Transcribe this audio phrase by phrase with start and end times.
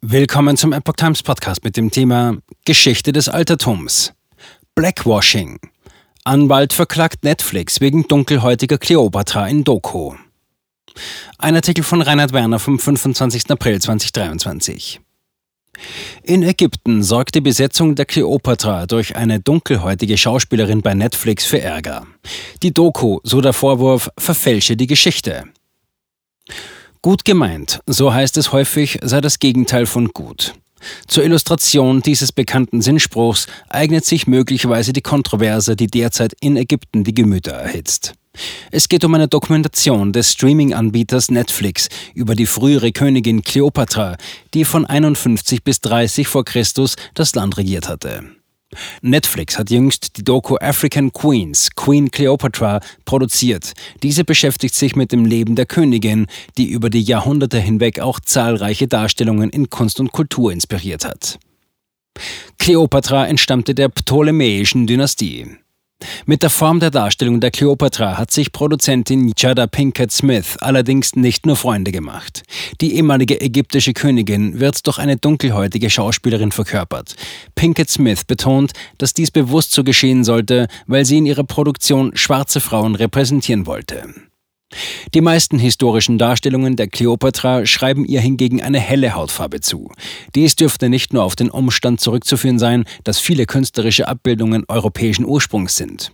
[0.00, 4.12] Willkommen zum Epoch Times Podcast mit dem Thema Geschichte des Altertums.
[4.76, 5.58] Blackwashing.
[6.22, 10.14] Anwalt verklagt Netflix wegen dunkelhäutiger Kleopatra in Doku.
[11.38, 13.50] Ein Artikel von Reinhard Werner vom 25.
[13.50, 15.00] April 2023.
[16.22, 22.06] In Ägypten sorgt die Besetzung der Kleopatra durch eine dunkelhäutige Schauspielerin bei Netflix für Ärger.
[22.62, 25.46] Die Doku, so der Vorwurf, verfälsche die Geschichte.
[27.00, 30.54] Gut gemeint, so heißt es häufig, sei das Gegenteil von gut.
[31.06, 37.14] Zur Illustration dieses bekannten Sinnspruchs eignet sich möglicherweise die Kontroverse, die derzeit in Ägypten die
[37.14, 38.14] Gemüter erhitzt.
[38.70, 44.16] Es geht um eine Dokumentation des Streaming-Anbieters Netflix über die frühere Königin Kleopatra,
[44.54, 48.37] die von 51 bis 30 vor Christus das Land regiert hatte.
[49.00, 53.72] Netflix hat jüngst die Doku African Queens, Queen Cleopatra, produziert.
[54.02, 58.88] Diese beschäftigt sich mit dem Leben der Königin, die über die Jahrhunderte hinweg auch zahlreiche
[58.88, 61.38] Darstellungen in Kunst und Kultur inspiriert hat.
[62.58, 65.46] Kleopatra entstammte der ptolemäischen Dynastie.
[66.26, 71.46] Mit der Form der Darstellung der Kleopatra hat sich Produzentin Jada Pinkett Smith allerdings nicht
[71.46, 72.42] nur Freunde gemacht.
[72.80, 77.16] Die ehemalige ägyptische Königin wird durch eine dunkelhäutige Schauspielerin verkörpert.
[77.54, 82.60] Pinkett Smith betont, dass dies bewusst so geschehen sollte, weil sie in ihrer Produktion schwarze
[82.60, 84.27] Frauen repräsentieren wollte.
[85.14, 89.90] Die meisten historischen Darstellungen der Kleopatra schreiben ihr hingegen eine helle Hautfarbe zu.
[90.34, 95.76] Dies dürfte nicht nur auf den Umstand zurückzuführen sein, dass viele künstlerische Abbildungen europäischen Ursprungs
[95.76, 96.12] sind.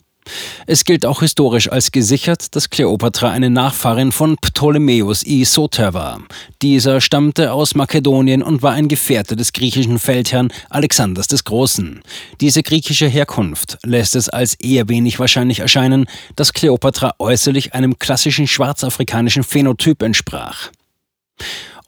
[0.67, 5.45] Es gilt auch historisch als gesichert, dass Kleopatra eine Nachfahrin von Ptolemäus I.
[5.45, 6.23] Soter war.
[6.63, 12.01] Dieser stammte aus Makedonien und war ein Gefährte des griechischen Feldherrn Alexanders des Großen.
[12.41, 18.49] Diese griechische Herkunft lässt es als eher wenig wahrscheinlich erscheinen, dass Kleopatra äußerlich einem klassischen
[18.49, 20.71] schwarzafrikanischen Phänotyp entsprach.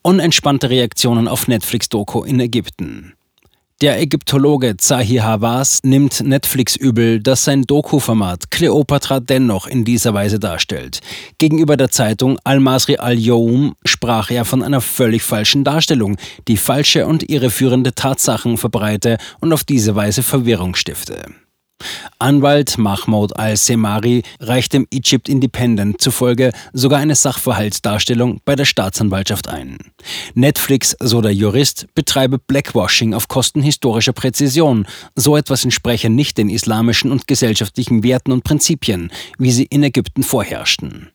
[0.02, 3.15] Unentspannte Reaktionen auf Netflix-Doku in Ägypten.
[3.82, 10.38] Der Ägyptologe Zahi Hawass nimmt Netflix übel, dass sein Doku-Format Cleopatra dennoch in dieser Weise
[10.38, 11.00] darstellt.
[11.36, 16.16] Gegenüber der Zeitung Al-Masri al-Youm sprach er von einer völlig falschen Darstellung,
[16.48, 21.26] die falsche und irreführende Tatsachen verbreite und auf diese Weise Verwirrung stifte.
[22.18, 29.76] Anwalt Mahmoud al-Semari reicht dem Egypt Independent zufolge sogar eine Sachverhaltsdarstellung bei der Staatsanwaltschaft ein.
[30.34, 34.86] Netflix, so der Jurist, betreibe Blackwashing auf Kosten historischer Präzision.
[35.14, 40.22] So etwas entspreche nicht den islamischen und gesellschaftlichen Werten und Prinzipien, wie sie in Ägypten
[40.22, 41.10] vorherrschten.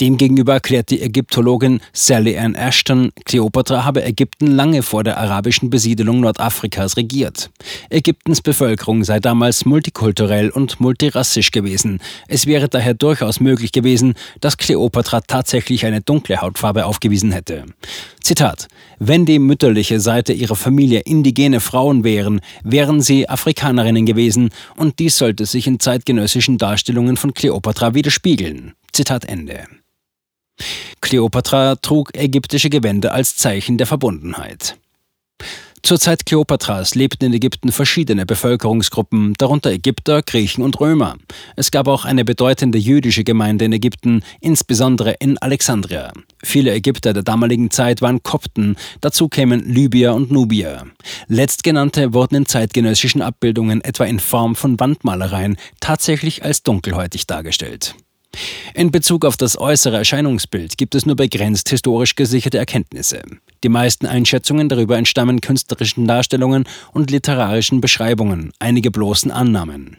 [0.00, 6.20] Demgegenüber erklärt die Ägyptologin Sally Ann Ashton, Kleopatra habe Ägypten lange vor der arabischen Besiedelung
[6.20, 7.50] Nordafrikas regiert.
[7.90, 9.95] Ägyptens Bevölkerung sei damals multikulturell
[10.50, 12.00] und multirassisch gewesen.
[12.28, 17.64] Es wäre daher durchaus möglich gewesen, dass Kleopatra tatsächlich eine dunkle Hautfarbe aufgewiesen hätte.
[18.20, 18.68] Zitat:
[18.98, 25.18] Wenn die mütterliche Seite ihrer Familie indigene Frauen wären, wären sie Afrikanerinnen gewesen und dies
[25.18, 28.74] sollte sich in zeitgenössischen Darstellungen von Kleopatra widerspiegeln.
[28.92, 29.66] Zitat Ende.
[31.00, 34.76] Kleopatra trug ägyptische Gewänder als Zeichen der Verbundenheit.
[35.86, 41.16] Zur Zeit Kleopatras lebten in Ägypten verschiedene Bevölkerungsgruppen, darunter Ägypter, Griechen und Römer.
[41.54, 46.12] Es gab auch eine bedeutende jüdische Gemeinde in Ägypten, insbesondere in Alexandria.
[46.42, 50.86] Viele Ägypter der damaligen Zeit waren Kopten, dazu kämen Libyer und Nubier.
[51.28, 57.94] Letztgenannte wurden in zeitgenössischen Abbildungen, etwa in Form von Wandmalereien, tatsächlich als dunkelhäutig dargestellt.
[58.74, 63.22] In Bezug auf das äußere Erscheinungsbild gibt es nur begrenzt historisch gesicherte Erkenntnisse.
[63.66, 69.96] Die meisten Einschätzungen darüber entstammen künstlerischen Darstellungen und literarischen Beschreibungen, einige bloßen Annahmen.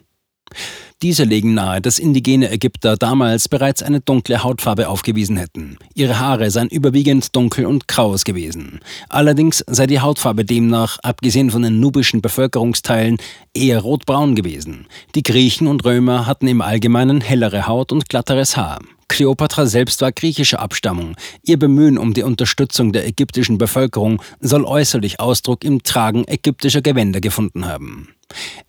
[1.01, 5.77] Diese legen nahe, dass indigene Ägypter damals bereits eine dunkle Hautfarbe aufgewiesen hätten.
[5.95, 8.79] Ihre Haare seien überwiegend dunkel und kraus gewesen.
[9.09, 13.17] Allerdings sei die Hautfarbe demnach, abgesehen von den nubischen Bevölkerungsteilen,
[13.53, 14.87] eher rotbraun gewesen.
[15.13, 18.79] Die Griechen und Römer hatten im Allgemeinen hellere Haut und glatteres Haar.
[19.07, 21.15] Kleopatra selbst war griechischer Abstammung.
[21.43, 27.21] Ihr Bemühen um die Unterstützung der ägyptischen Bevölkerung soll äußerlich Ausdruck im Tragen ägyptischer Gewänder
[27.21, 28.09] gefunden haben.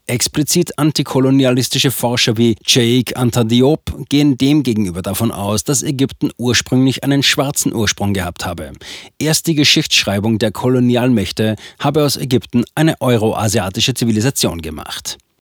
[0.06, 7.22] Explizit antikolonialistische Forscher wie Cheikh Anta Diop gehen demgegenüber davon aus, dass Ägypten ursprünglich einen
[7.22, 8.72] schwarzen Ursprung gehabt habe.
[9.18, 15.18] Erst die Geschichtsschreibung der Kolonialmächte habe aus Ägypten eine euroasiatische Zivilisation gemacht.